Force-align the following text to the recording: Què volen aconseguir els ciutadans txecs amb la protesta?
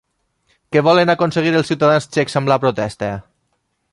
Què 0.75 0.81
volen 0.87 1.13
aconseguir 1.13 1.51
els 1.59 1.69
ciutadans 1.73 2.09
txecs 2.15 2.39
amb 2.41 2.51
la 2.55 2.59
protesta? 2.65 3.13